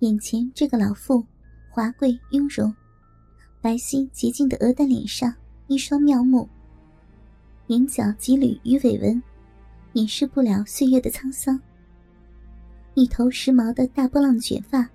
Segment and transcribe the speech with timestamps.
[0.00, 1.24] 眼前这个老妇，
[1.68, 2.72] 华贵雍容，
[3.60, 5.34] 白皙洁净的鹅蛋脸上
[5.66, 6.48] 一双妙目，
[7.66, 9.20] 眼角几缕鱼尾纹，
[9.94, 11.60] 掩饰不了岁月的沧桑。
[12.94, 14.88] 一头时髦的大波浪卷发，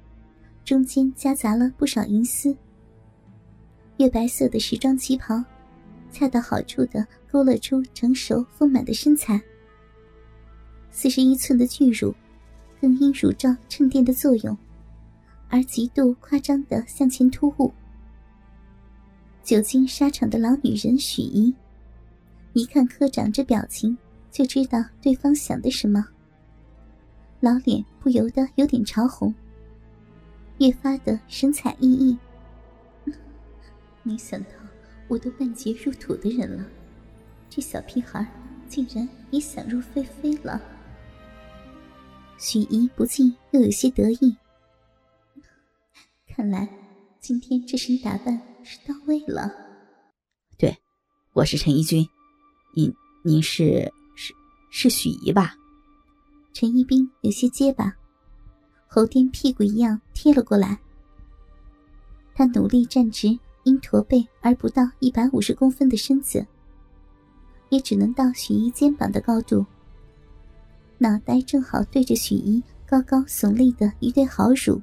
[0.63, 2.55] 中间夹杂了不少银丝。
[3.97, 5.43] 月白色的时装旗袍，
[6.11, 9.41] 恰到好处的勾勒出成熟丰满的身材。
[10.91, 12.15] 四十一寸的巨乳，
[12.79, 14.57] 更因乳罩衬垫的作用，
[15.53, 17.71] 而极度夸张的向前突兀。
[19.43, 21.53] 久经沙场的老女人许怡，
[22.53, 23.95] 一看科长这表情，
[24.31, 26.03] 就知道对方想的什么。
[27.39, 29.31] 老脸不由得有点潮红，
[30.57, 32.17] 越发的神采奕奕。
[34.01, 34.49] 没想到
[35.07, 36.65] 我都半截入土的人了，
[37.47, 38.25] 这小屁孩
[38.67, 40.59] 竟然也想入非非了。
[42.39, 44.35] 许怡不禁又有些得意，
[46.35, 46.67] 看来
[47.19, 49.51] 今天这身打扮是到位了。
[50.57, 50.75] 对，
[51.33, 52.03] 我是陈一军，
[52.73, 52.91] 您
[53.23, 54.33] 您是是
[54.71, 55.53] 是许姨吧？
[56.51, 57.95] 陈一冰有些结巴，
[58.87, 60.79] 猴颠屁股一样贴了过来。
[62.33, 66.43] 他努力站直因驼背而不到一百五十公分的身子，
[67.69, 69.63] 也只能到许姨肩膀的高度。
[70.97, 74.81] 脑袋正好对着许姨高高耸立的一对好乳，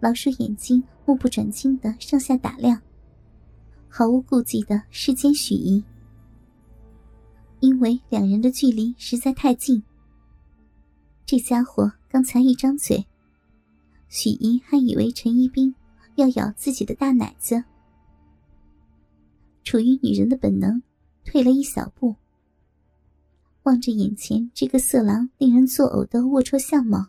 [0.00, 2.80] 老鼠眼睛目不转睛的上下打量，
[3.88, 5.84] 毫无顾忌的视奸许姨。
[7.60, 9.82] 因为两人的距离实在太近。
[11.26, 13.06] 这家伙刚才一张嘴，
[14.08, 15.74] 许怡还以为陈一冰
[16.16, 17.62] 要咬自己的大奶子。
[19.62, 20.82] 处于女人的本能，
[21.24, 22.16] 退了一小步，
[23.64, 27.08] 望着眼前这个色狼令人作呕的龌龊相貌，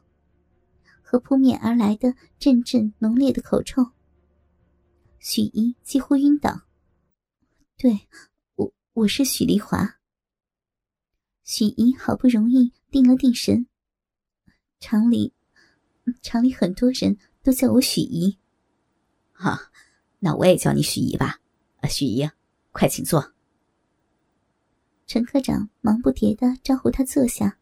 [1.11, 3.91] 和扑面而来的阵阵浓烈的口臭，
[5.19, 6.61] 许怡几乎晕倒。
[7.77, 8.07] 对，
[8.55, 9.97] 我我是许丽华。
[11.43, 13.67] 许怡好不容易定了定神。
[14.79, 15.33] 厂里，
[16.21, 18.37] 厂里很多人都叫我许怡。
[19.33, 19.69] 啊，
[20.19, 21.41] 那我也叫你许怡吧。
[21.81, 22.29] 啊，许姨，
[22.71, 23.33] 快请坐。
[25.05, 27.59] 陈科长忙不迭的招呼他坐下，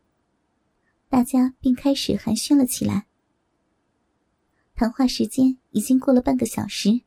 [1.09, 3.08] 大家便开始寒暄了起来。
[4.79, 7.01] 谈话时间已经过了半个小时。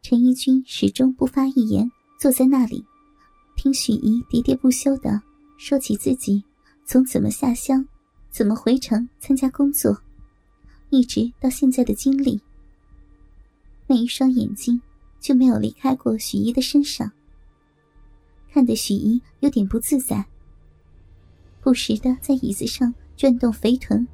[0.00, 1.86] 陈一军始终不发一言，
[2.18, 2.82] 坐在那里，
[3.54, 5.20] 听许怡喋喋不休的
[5.58, 6.42] 说起自己
[6.86, 7.86] 从怎么下乡。
[8.30, 10.00] 怎么回城参加工作，
[10.88, 12.40] 一直到现在的经历，
[13.86, 14.80] 那一双眼睛
[15.20, 17.12] 就没有离开过许怡的身上，
[18.50, 20.26] 看得许怡有点不自在，
[21.60, 24.08] 不时的在椅子上转动肥臀，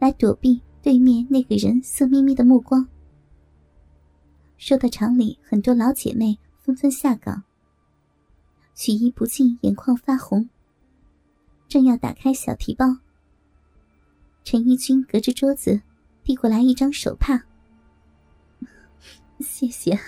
[0.00, 2.86] 来躲避对面那个人色眯眯的目光。
[4.56, 7.42] 说到厂里很多老姐妹纷纷下岗，
[8.72, 10.48] 许一不禁眼眶发红，
[11.66, 12.98] 正要打开小提包。
[14.44, 15.82] 陈一军隔着桌子
[16.22, 17.46] 递过来一张手帕，
[19.40, 19.98] 谢谢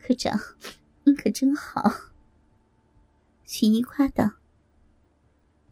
[0.00, 0.38] 科长，
[1.02, 2.12] 您可真好。
[3.44, 4.34] 许一夸道，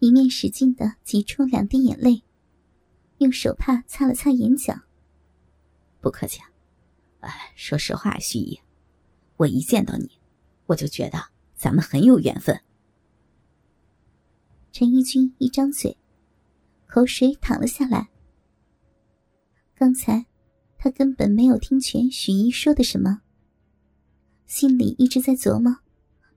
[0.01, 2.25] 一面使劲的挤出两滴眼泪，
[3.19, 4.75] 用手帕擦了擦眼角。
[6.00, 6.50] 不客气啊，
[7.20, 8.60] 哎，说实话，徐姨，
[9.36, 10.10] 我一见到你，
[10.66, 11.19] 我就觉得
[11.54, 12.60] 咱们很有缘分。
[14.72, 15.97] 陈一军一张嘴。
[16.86, 18.08] 口水淌了下来。
[19.74, 20.26] 刚才，
[20.78, 23.22] 他根本没有听全许一说的什么，
[24.47, 25.78] 心里一直在琢磨，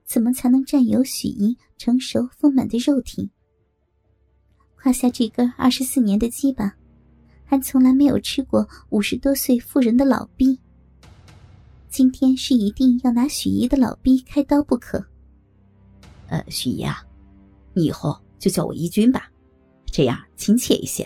[0.04, 3.30] 怎么才能占有许一成熟丰满的肉体。
[4.78, 6.76] 胯下这根二十四年的鸡巴，
[7.44, 10.58] 还从来没有吃过五十多岁妇人的老逼。
[11.90, 15.04] 今天是一定要拿许姨的老逼开刀不可。
[16.28, 17.04] 呃，许姨啊，
[17.74, 19.32] 你以后就叫我一军吧。
[19.86, 21.06] 这样亲切一些。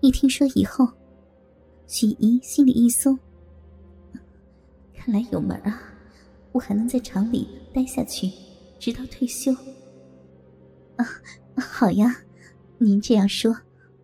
[0.00, 0.86] 一听说以后，
[1.88, 3.18] 许姨心里一松。
[4.94, 5.80] 看来有门啊，
[6.52, 8.30] 我还能在厂里待下去，
[8.78, 9.52] 直到退休。
[10.96, 11.04] 啊，
[11.60, 12.16] 好呀，
[12.78, 13.56] 您这样说，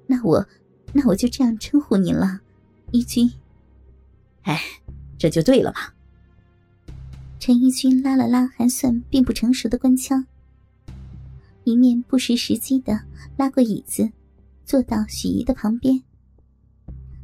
[0.06, 0.46] 那我，
[0.92, 2.40] 那我就这样称呼您了，
[2.90, 3.30] 一军。
[4.42, 4.60] 哎，
[5.18, 5.92] 这就对了嘛。
[7.38, 10.24] 陈一军拉了拉还算并不成熟的官腔。
[11.64, 13.00] 一面不失时机的
[13.36, 14.10] 拉过椅子，
[14.64, 16.02] 坐到许姨的旁边。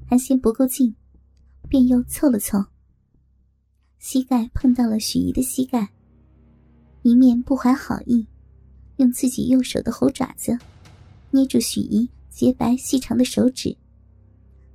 [0.06, 0.94] 还嫌不够近，
[1.68, 2.64] 便又凑了凑。
[3.98, 5.88] 膝盖碰到了许姨的膝盖，
[7.02, 8.26] 一面不怀好意，
[8.98, 10.56] 用自己右手的猴爪子
[11.32, 13.76] 捏住许姨洁白细长的手指。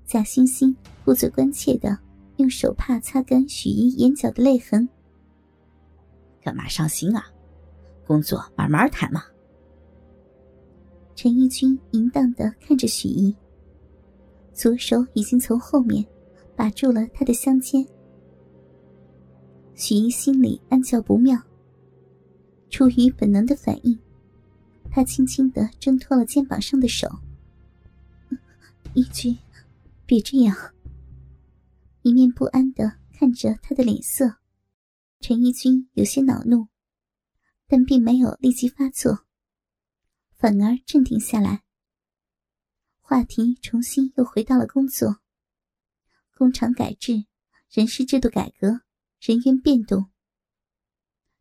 [0.05, 0.75] 假惺惺
[1.05, 1.97] 不嘴关切的
[2.37, 4.87] 用手帕擦干许姨眼角的泪痕。
[6.41, 7.25] 干嘛伤心啊？
[8.05, 9.23] 工作慢慢谈嘛。
[11.15, 13.33] 陈一军淫荡的看着许姨，
[14.51, 16.05] 左手已经从后面
[16.55, 17.85] 把住了她的香肩。
[19.75, 21.39] 许姨心里暗叫不妙，
[22.69, 23.97] 出于本能的反应，
[24.95, 27.09] 他轻轻的挣脱了肩膀上的手。
[28.93, 29.35] 一军，
[30.05, 30.55] 别这样。
[32.03, 34.37] 一面不安的看着他的脸色，
[35.19, 36.67] 陈一军有些恼怒，
[37.65, 39.25] 但并没有立即发作。
[40.35, 41.63] 反而镇定下来，
[43.01, 45.21] 话题重新又回到了工作。
[46.37, 47.25] 工厂改制，
[47.71, 48.81] 人事制度改革，
[49.19, 50.11] 人员变动。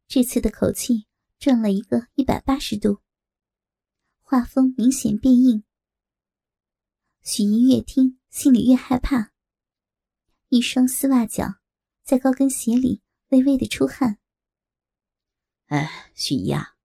[0.08, 1.04] 这次的口气
[1.38, 3.01] 转了一个一百八十度，
[4.32, 5.62] 画风明显变硬。
[7.20, 9.30] 许怡越听，心里越害怕。
[10.48, 11.56] 一双丝袜脚
[12.02, 14.16] 在高跟鞋里微微的出汗。
[15.66, 16.76] 哎，许怡啊。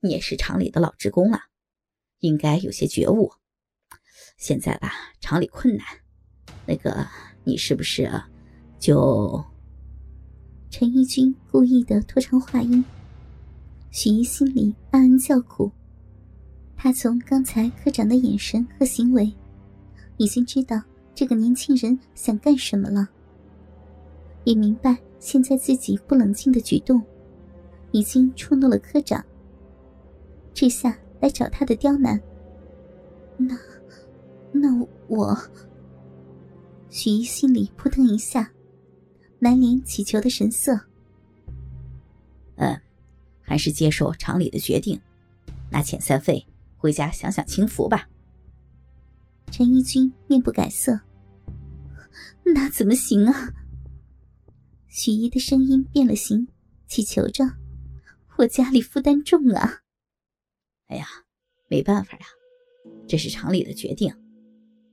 [0.00, 1.38] 你也是厂里的老职工了，
[2.20, 3.34] 应该有些觉悟。
[4.38, 5.86] 现在吧，厂里困难，
[6.66, 7.06] 那个
[7.44, 8.10] 你是不是
[8.78, 9.44] 就……
[10.70, 12.82] 陈一军故意的拖长话音，
[13.90, 15.70] 许怡心里暗暗叫苦。
[16.80, 19.30] 他从刚才科长的眼神和行为，
[20.16, 20.80] 已经知道
[21.12, 23.08] 这个年轻人想干什么了，
[24.44, 27.02] 也明白现在自己不冷静的举动，
[27.90, 29.22] 已经触怒了科长。
[30.54, 32.20] 这下来找他的刁难，
[33.36, 33.58] 那，
[34.52, 35.36] 那我……
[36.90, 38.52] 许一心里扑腾一下，
[39.40, 40.78] 满脸乞求的神色。
[42.54, 42.80] 嗯，
[43.42, 44.98] 还是接受厂里的决定，
[45.70, 46.46] 拿遣散费
[46.78, 48.08] 回家享享清福吧。
[49.50, 51.00] 陈一军面不改色。
[52.54, 53.52] 那怎么行啊？
[54.86, 56.48] 许怡的声音变了形，
[56.86, 57.44] 乞求着
[58.38, 59.82] ：“我家里负担重啊。”
[60.88, 61.06] 哎呀，
[61.68, 62.26] 没办法呀，
[63.06, 64.14] 这是厂里的决定，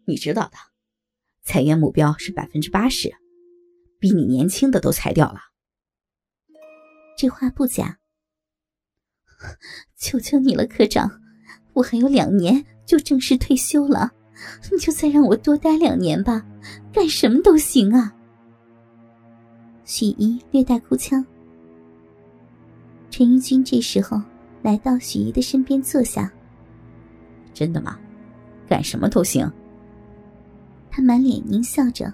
[0.05, 0.57] 你知道的，
[1.43, 3.15] 裁员目标是百分之八十，
[3.99, 5.39] 比你年轻的都裁掉了。
[7.17, 7.99] 这话不假，
[9.95, 11.21] 求求你了，科长，
[11.75, 14.11] 我还有两年就正式退休了，
[14.71, 16.43] 你就再让我多待两年吧，
[16.91, 18.11] 干什么都行啊。
[19.83, 21.23] 许怡略带哭腔，
[23.11, 24.19] 陈一军这时候。
[24.61, 26.31] 来到许怡的身边坐下。
[27.53, 27.99] 真的吗？
[28.67, 29.47] 干什么都行。
[30.89, 32.11] 他满脸狞笑着，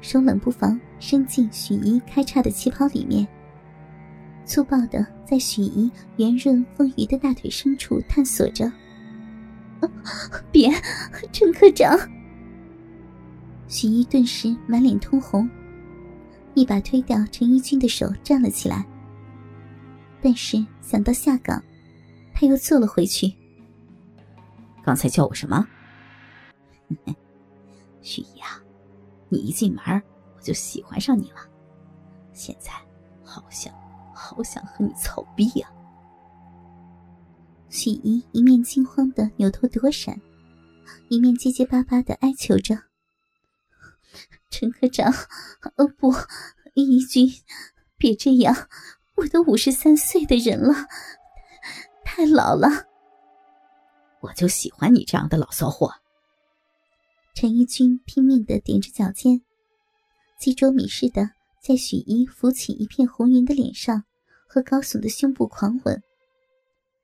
[0.00, 3.24] 手冷不防伸进许怡开叉的旗袍里面，
[4.46, 8.72] 粗暴的在许怡圆润丰腴的大腿深处探索着。
[10.50, 10.70] 别，
[11.32, 11.98] 陈科长！
[13.68, 15.48] 许怡顿时满脸通红，
[16.54, 18.86] 一把推掉陈一军的手，站了起来。
[20.22, 21.62] 但是想到下岗，
[22.32, 23.34] 他又坐了回去。
[24.82, 25.66] 刚才叫我什么？
[28.00, 28.62] 许怡啊，
[29.28, 29.82] 你一进门
[30.36, 31.38] 我就喜欢上你了，
[32.32, 32.70] 现在
[33.24, 33.74] 好想
[34.16, 35.70] 好想和你操逼呀！
[37.68, 40.20] 许怡一面惊慌的扭头躲闪，
[41.08, 42.84] 一面结结巴巴的哀求着
[44.50, 45.12] ：“陈科长，
[45.76, 46.12] 哦不，
[46.74, 47.28] 义军，
[47.96, 48.68] 别这样。”
[49.16, 50.74] 我都五十三岁的人了，
[52.04, 52.68] 太老了。
[54.20, 55.94] 我就喜欢你这样的老骚货。
[57.34, 59.40] 陈一军拼命的踮着脚尖，
[60.38, 61.30] 鸡啄米似的
[61.66, 64.04] 在许一浮起一片红云的脸上
[64.46, 66.00] 和高耸的胸部狂吻，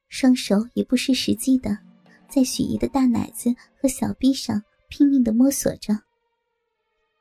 [0.08, 1.76] 双手也不失时机的
[2.28, 5.98] 在许一的大奶子和小臂上拼命的摸索着，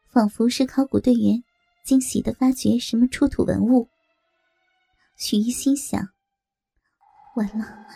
[0.08, 1.44] 仿佛是考古队员
[1.84, 3.88] 惊喜的发掘什么出土文物。
[5.18, 6.10] 许一心想
[7.36, 7.88] ：“完了，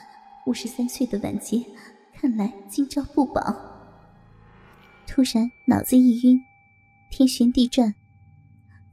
[0.47, 1.63] 五十三岁的晚节，
[2.15, 3.55] 看来今朝不保。”
[5.05, 6.41] 突然脑子一晕，
[7.11, 7.93] 天旋地转，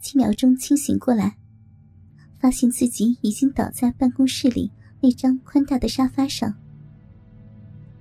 [0.03, 1.37] 几秒钟清醒过来，
[2.41, 4.69] 发现自己已经倒在办公室里
[5.01, 6.53] 那张宽大的沙发上。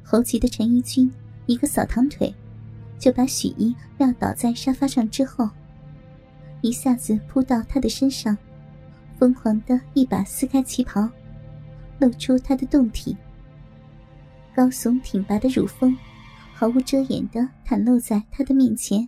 [0.03, 1.09] 猴急的陈一军
[1.45, 2.33] 一个扫堂腿，
[2.97, 5.47] 就把许一撂倒在沙发上之后，
[6.61, 8.35] 一下子扑到他的身上。
[9.17, 11.07] 疯狂的一把撕开旗袍，
[11.99, 13.15] 露出他的胴体。
[14.55, 15.95] 高耸挺拔的乳峰，
[16.55, 19.07] 毫无遮掩的袒露在他的面前。